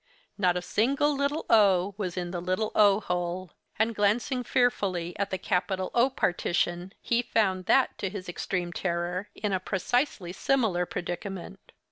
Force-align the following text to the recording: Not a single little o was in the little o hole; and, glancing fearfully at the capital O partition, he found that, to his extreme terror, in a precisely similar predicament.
Not 0.35 0.57
a 0.57 0.63
single 0.63 1.15
little 1.15 1.45
o 1.47 1.93
was 1.95 2.17
in 2.17 2.31
the 2.31 2.41
little 2.41 2.71
o 2.73 3.01
hole; 3.01 3.51
and, 3.77 3.93
glancing 3.93 4.43
fearfully 4.43 5.13
at 5.19 5.29
the 5.29 5.37
capital 5.37 5.91
O 5.93 6.09
partition, 6.09 6.91
he 6.99 7.21
found 7.21 7.67
that, 7.67 7.95
to 7.99 8.09
his 8.09 8.27
extreme 8.27 8.73
terror, 8.73 9.29
in 9.35 9.53
a 9.53 9.59
precisely 9.59 10.33
similar 10.33 10.87
predicament. 10.87 11.71